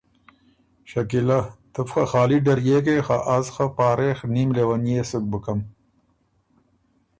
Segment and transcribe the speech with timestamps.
[0.89, 1.39] شکیلۀ:
[1.73, 5.59] تو بو خه خالی ډريېکې خه از خه پاراخه نېم لونيې سُک بُکم۔